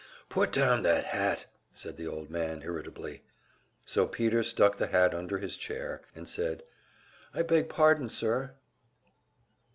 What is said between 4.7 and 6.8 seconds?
the hat under his chair, and said: